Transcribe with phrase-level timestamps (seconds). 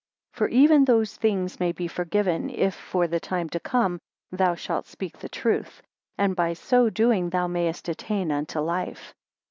[0.33, 3.99] 9 For even those things may be forgiven, if for the time to come
[4.31, 5.83] thou shalt speak the truth;
[6.17, 9.13] and by so doing thou mayest attain unto life.